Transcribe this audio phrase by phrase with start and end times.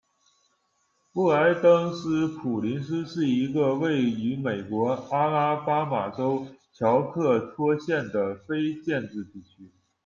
[1.13, 9.69] 布莱登斯普林斯是一个位于美国阿拉巴马州乔克托县的非建制地区。